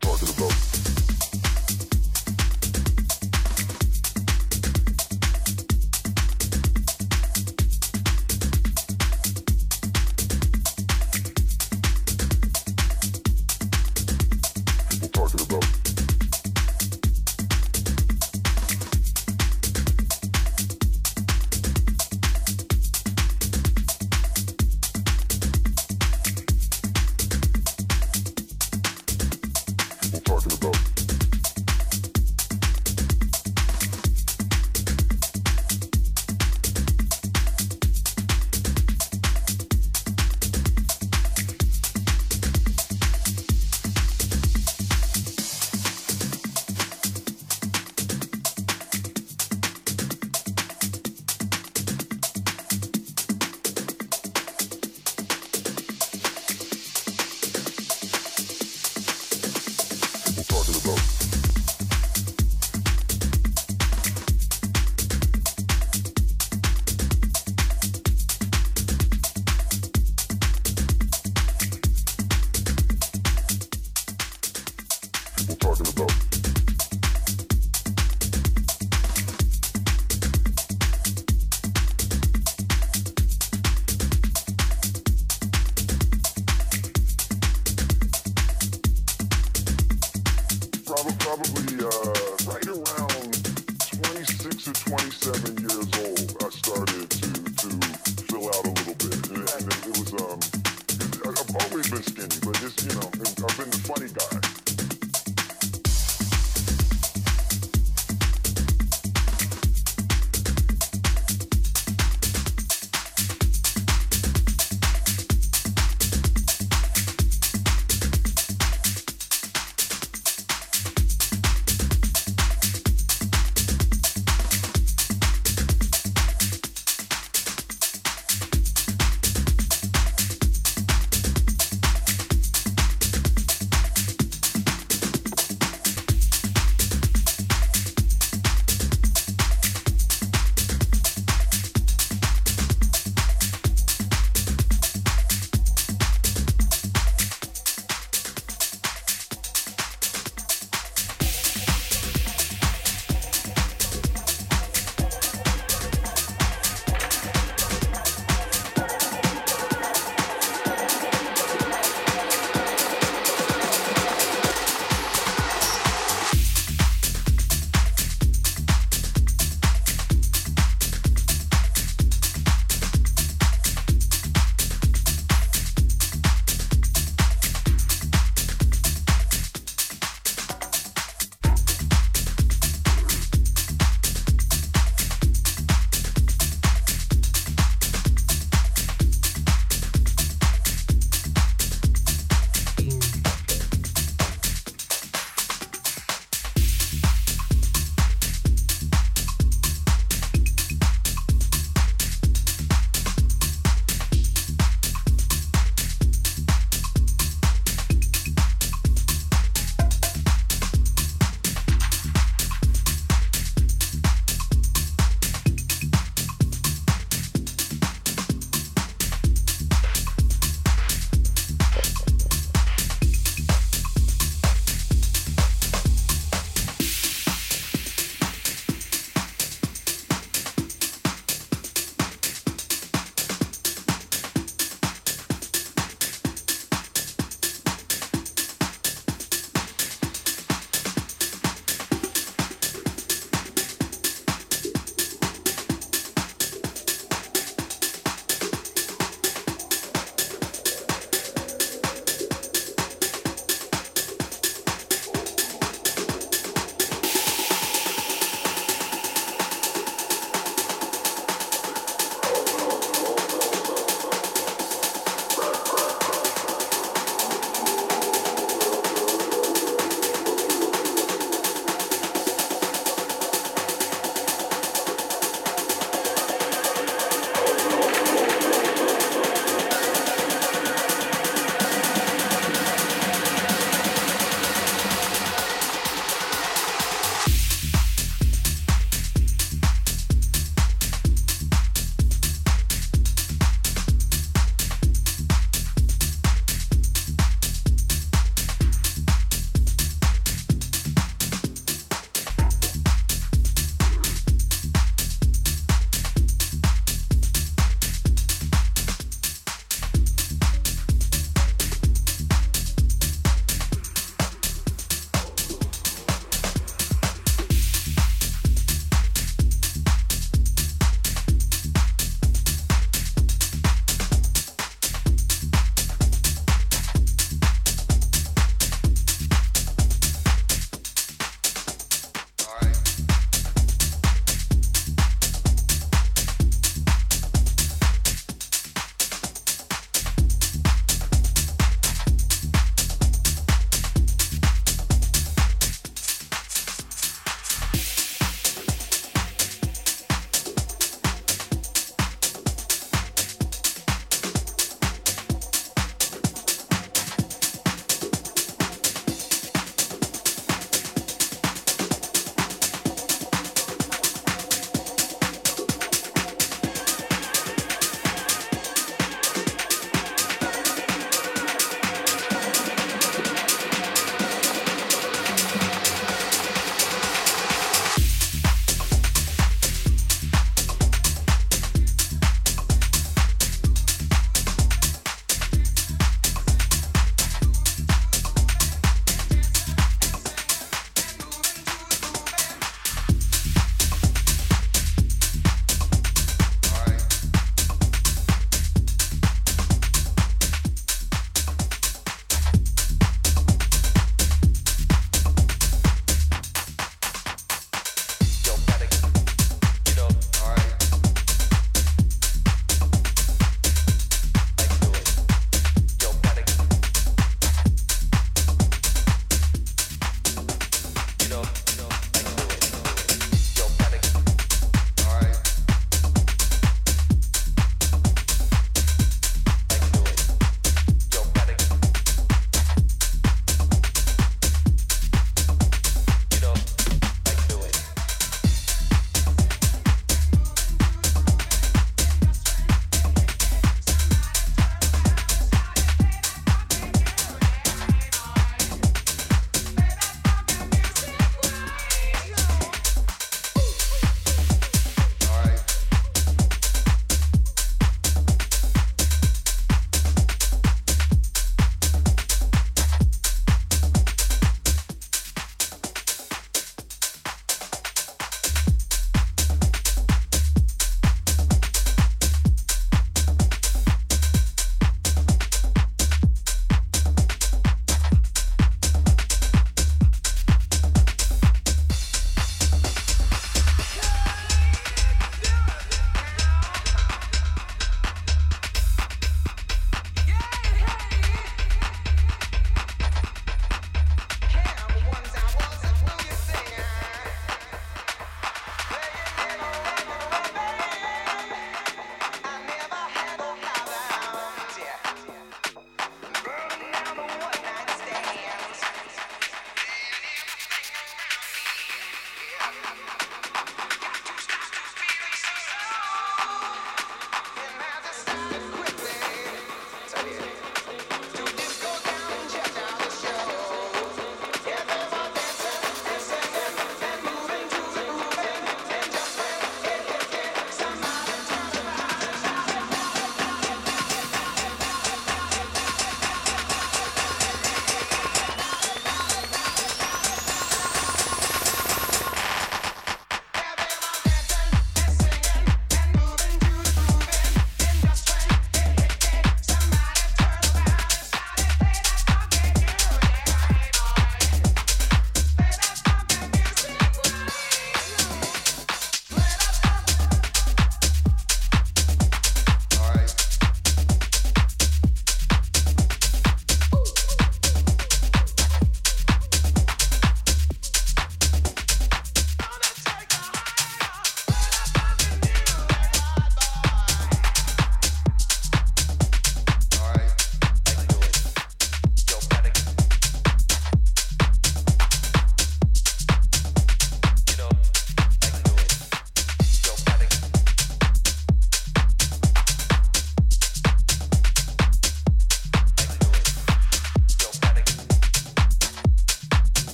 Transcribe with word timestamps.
talking 0.00 0.28
about 0.28 0.57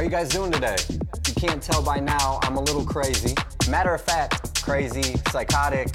How 0.00 0.04
you 0.04 0.10
guys 0.10 0.30
doing 0.30 0.50
today? 0.50 0.78
You 1.28 1.34
can't 1.34 1.62
tell 1.62 1.82
by 1.82 2.00
now, 2.00 2.40
I'm 2.44 2.56
a 2.56 2.60
little 2.62 2.86
crazy. 2.86 3.34
Matter 3.68 3.92
of 3.92 4.00
fact, 4.00 4.62
crazy, 4.62 5.14
psychotic, 5.30 5.88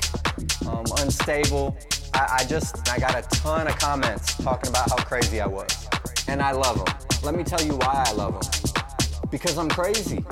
um, 0.68 0.86
unstable. 1.00 1.76
I, 2.14 2.38
I 2.42 2.46
just, 2.46 2.88
I 2.88 3.00
got 3.00 3.16
a 3.16 3.24
ton 3.40 3.66
of 3.66 3.76
comments 3.80 4.36
talking 4.36 4.70
about 4.70 4.92
how 4.92 4.98
crazy 4.98 5.42
I 5.42 5.48
was. 5.48 5.90
And 6.28 6.40
I 6.40 6.52
love 6.52 6.86
them. 6.86 6.96
Let 7.24 7.34
me 7.34 7.44
tell 7.44 7.60
you 7.64 7.78
why 7.78 8.04
I 8.06 8.12
love 8.12 8.40
them. 8.40 9.28
Because 9.32 9.58
I'm 9.58 9.70
crazy. 9.70 10.24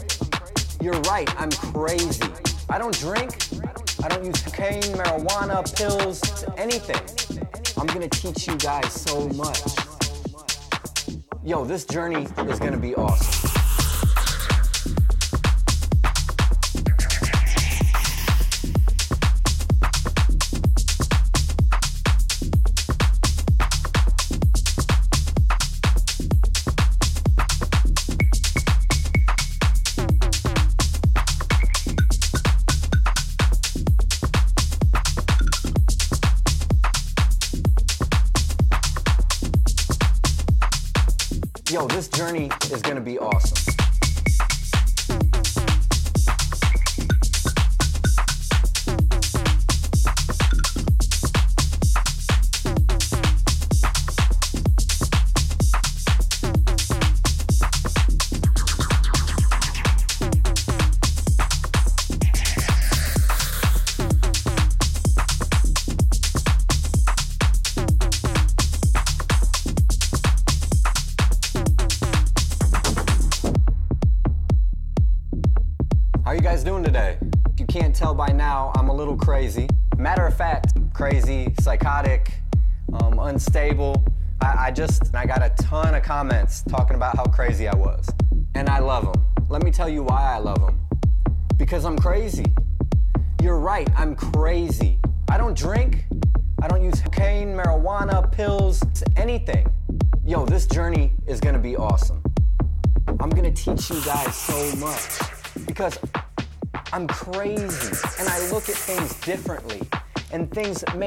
You're 0.80 1.02
right, 1.10 1.28
I'm 1.42 1.50
crazy. 1.50 2.22
I 2.70 2.78
don't 2.78 2.96
drink, 3.00 3.32
I 4.04 4.08
don't 4.08 4.24
use 4.24 4.40
cocaine, 4.44 4.84
marijuana, 4.84 5.66
pills, 5.76 6.46
anything. 6.58 7.02
I'm 7.80 7.88
gonna 7.88 8.08
teach 8.08 8.46
you 8.48 8.56
guys 8.58 8.94
so 8.94 9.28
much. 9.30 9.64
Yo, 11.44 11.66
this 11.66 11.86
journey 11.86 12.28
is 12.46 12.60
gonna 12.60 12.78
be 12.78 12.94
awesome. 12.94 13.43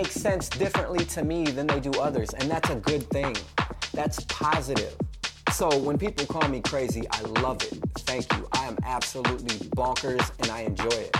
Make 0.03 0.13
sense 0.13 0.51
differently 0.51 1.03
to 1.07 1.25
me 1.25 1.43
than 1.45 1.67
they 1.67 1.81
do 1.81 1.91
others 1.93 2.29
and 2.35 2.51
that's 2.51 2.69
a 2.69 2.75
good 2.75 3.03
thing. 3.09 3.35
That's 3.95 4.23
positive. 4.25 4.95
So 5.53 5.75
when 5.79 5.97
people 5.97 6.27
call 6.27 6.47
me 6.51 6.61
crazy, 6.61 7.05
I 7.11 7.23
love 7.41 7.63
it. 7.63 7.79
Thank 8.01 8.31
you. 8.35 8.47
I 8.53 8.67
am 8.67 8.77
absolutely 8.85 9.57
bonkers 9.71 10.31
and 10.41 10.51
I 10.51 10.61
enjoy 10.71 10.99
it. 11.09 11.17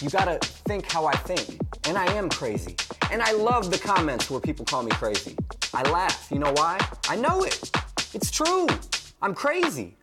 You 0.00 0.08
gotta 0.08 0.38
think 0.68 0.88
how 0.88 1.06
I 1.06 1.16
think. 1.30 1.58
And 1.88 1.98
I 1.98 2.06
am 2.12 2.28
crazy. 2.28 2.76
And 3.10 3.20
I 3.20 3.32
love 3.32 3.72
the 3.72 3.78
comments 3.78 4.30
where 4.30 4.38
people 4.40 4.64
call 4.64 4.84
me 4.84 4.92
crazy. 4.92 5.34
I 5.74 5.82
laugh. 5.90 6.28
You 6.30 6.38
know 6.38 6.52
why? 6.52 6.78
I 7.08 7.16
know 7.16 7.42
it. 7.42 7.72
It's 8.14 8.30
true. 8.30 8.68
I'm 9.20 9.34
crazy. 9.34 9.96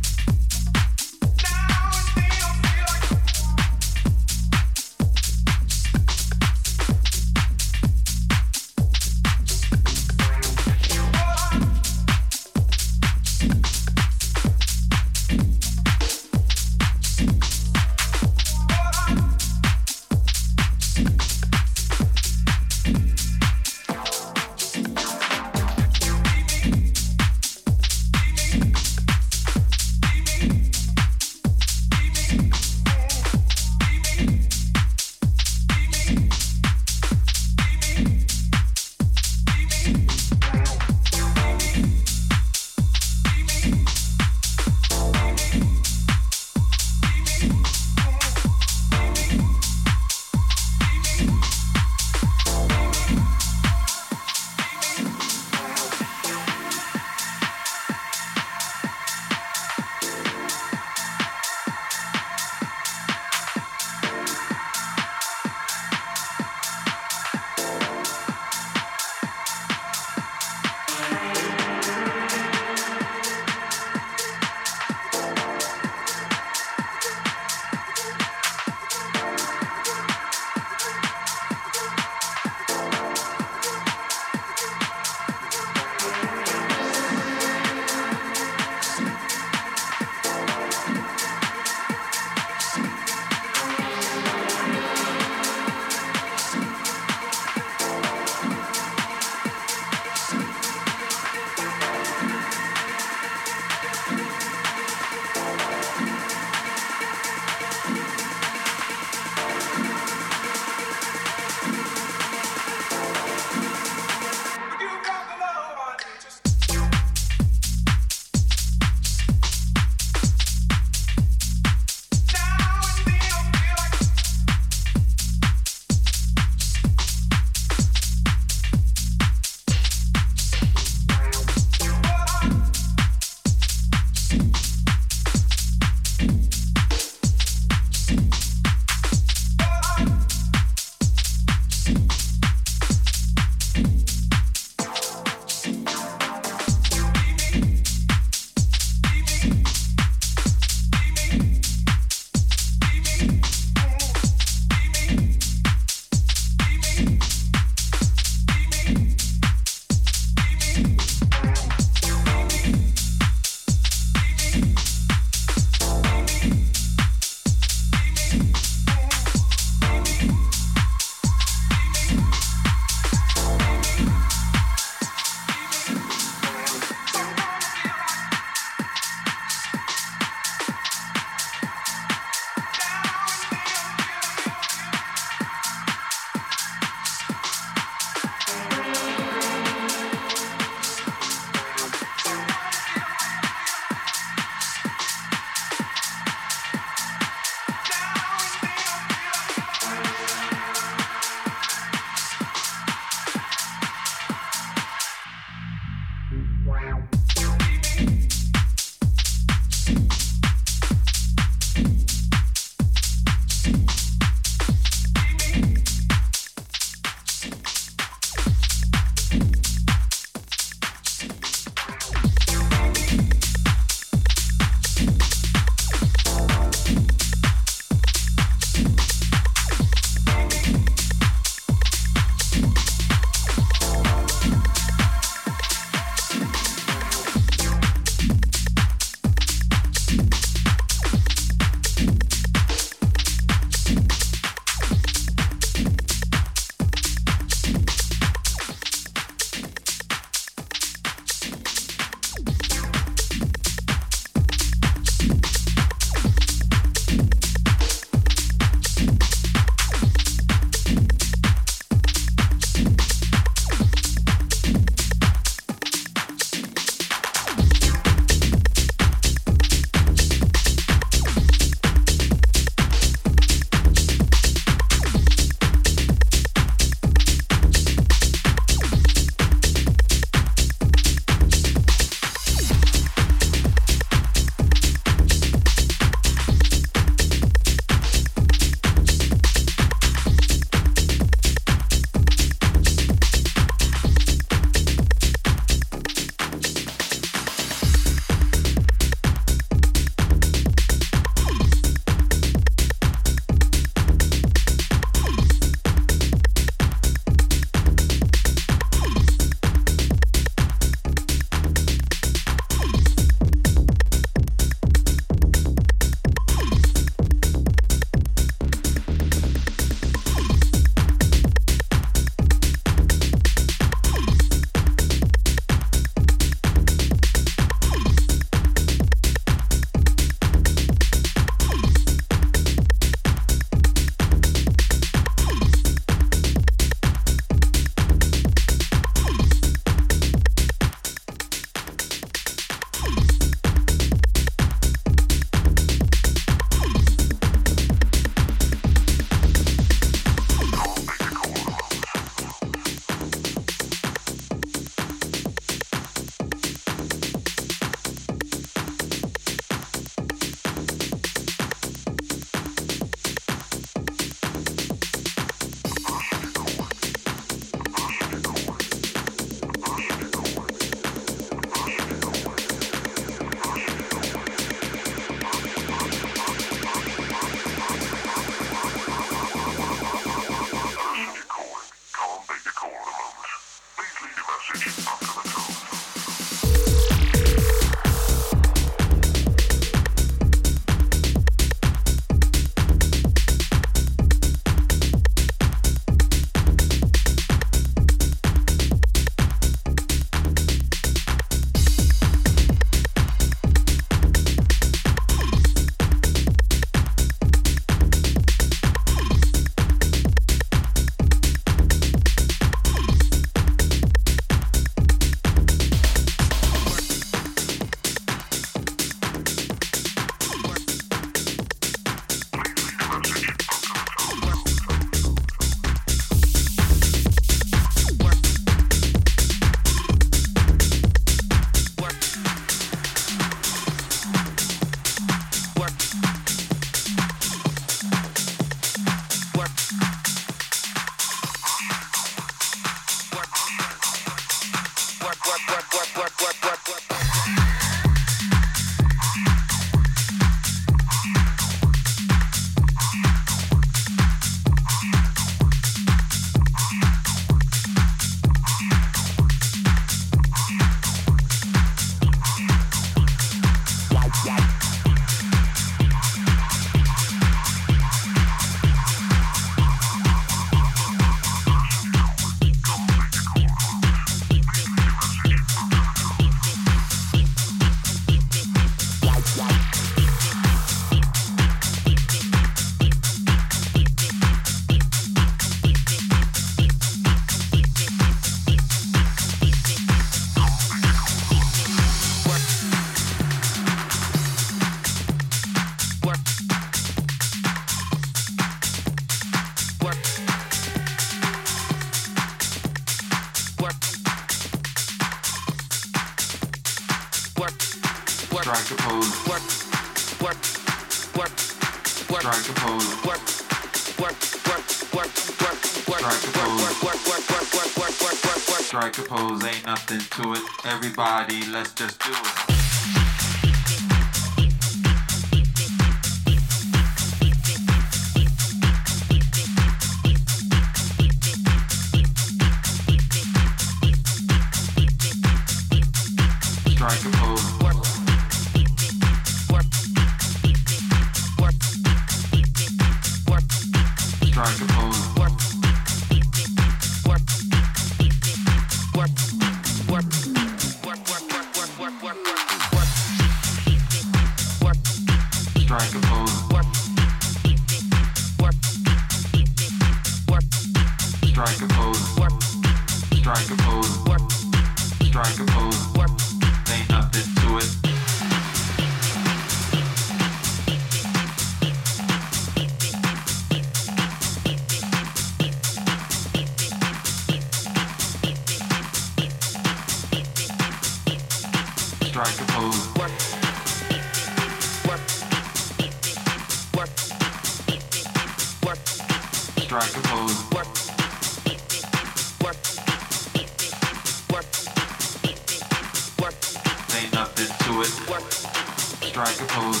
Strike 598.12 599.60
a 599.60 599.64
pose. 599.64 600.00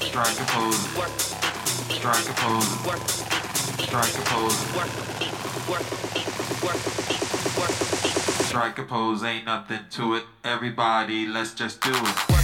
Strike 0.00 0.38
a 0.38 0.44
pose. 0.46 0.76
Strike 1.90 2.28
a 2.28 2.34
pose. 2.36 2.68
Strike 3.82 4.18
a 4.18 4.22
pose. 4.30 4.56
Strike 8.46 8.78
a 8.78 8.82
pose, 8.82 9.24
ain't 9.24 9.46
nothing 9.46 9.80
to 9.90 10.14
it. 10.14 10.24
Everybody, 10.44 11.26
let's 11.26 11.52
just 11.54 11.80
do 11.80 11.90
it. 11.92 12.41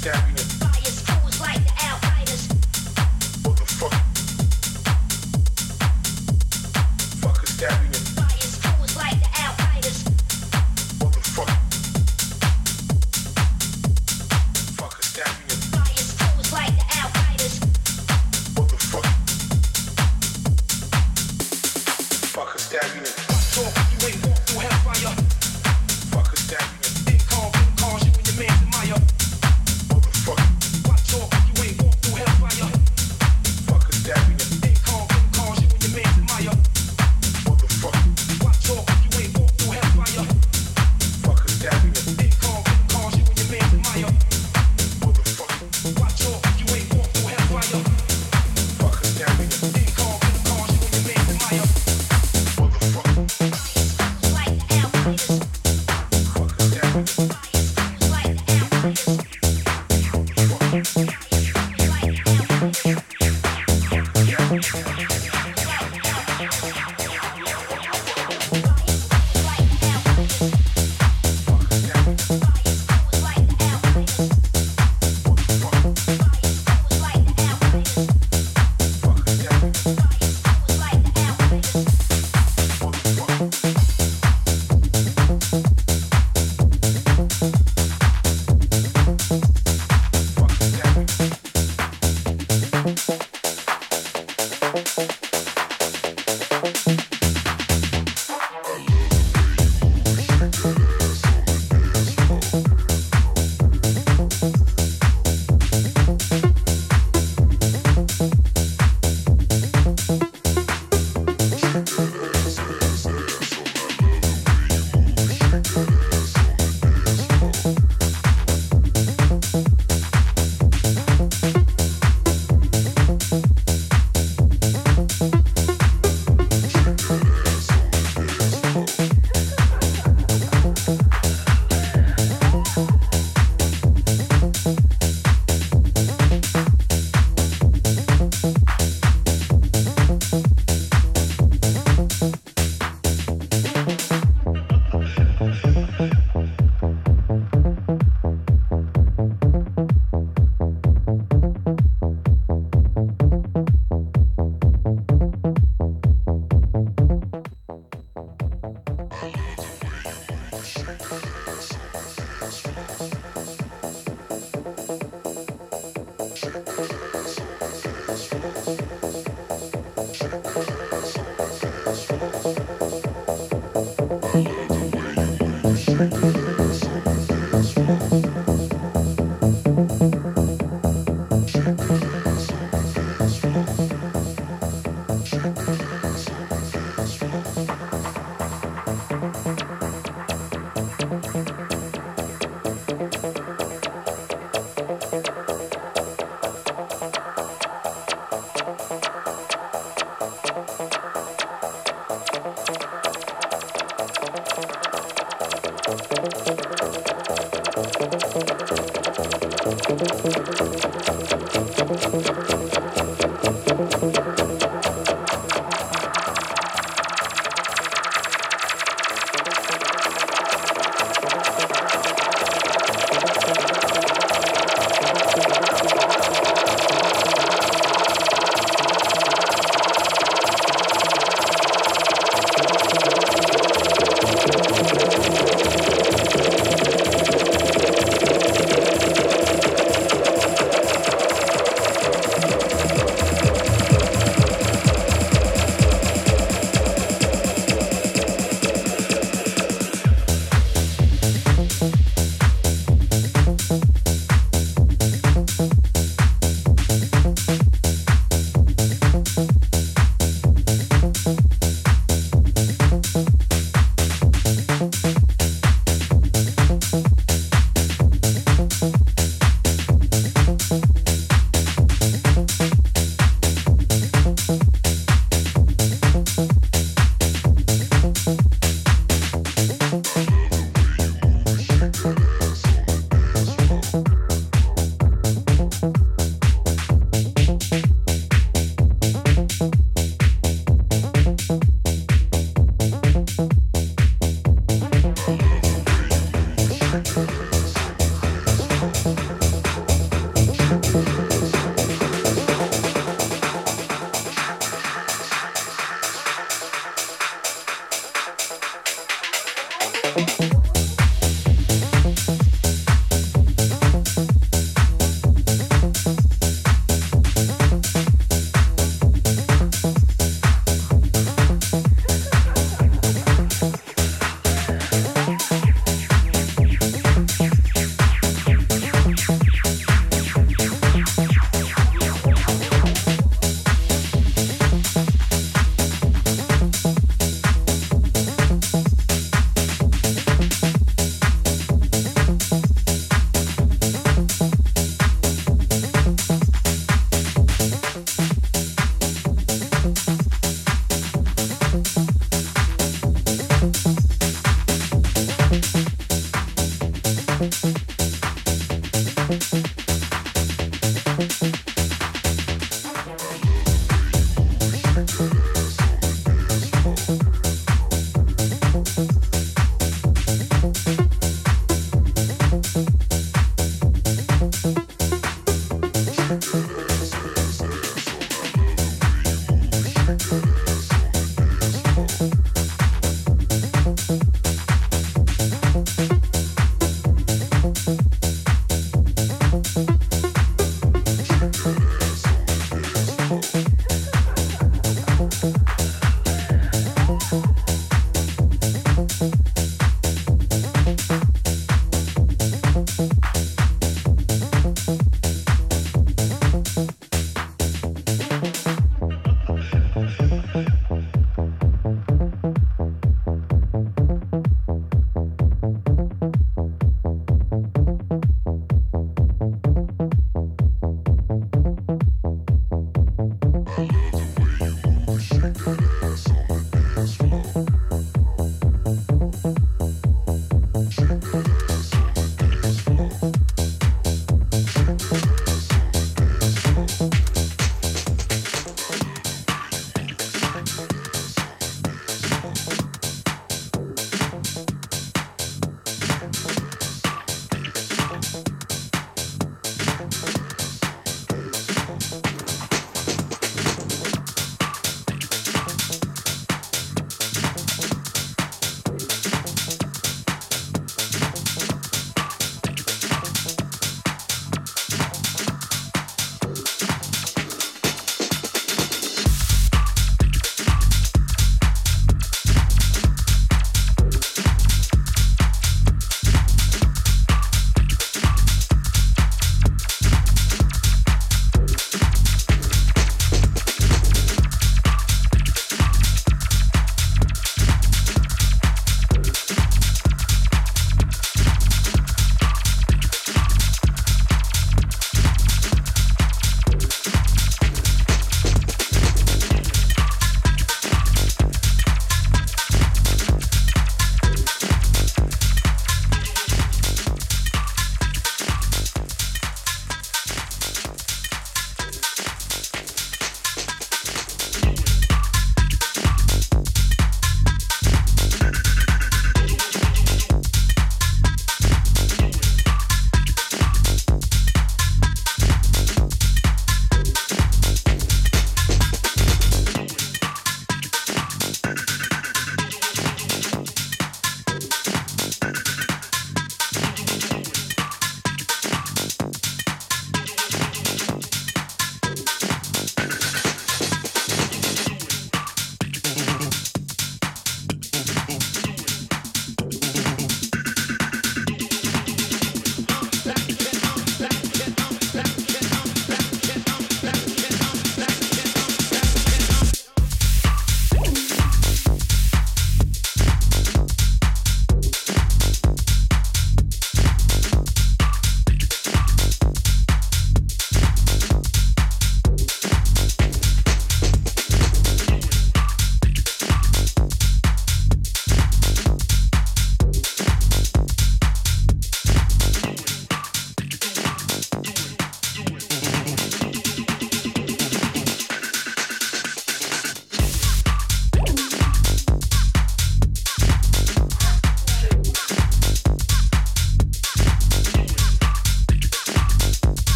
Stabbing 0.00 0.34
it. 0.34 0.39
Motherfucker. 0.39 0.39